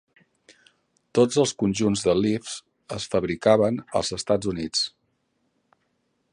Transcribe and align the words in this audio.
Tots 1.17 1.37
els 1.43 1.53
conjunts 1.63 2.01
de 2.07 2.15
Leafs 2.21 2.55
es 2.99 3.07
fabricaven 3.13 3.77
als 4.01 4.13
Estats 4.21 4.53
Units. 4.55 4.85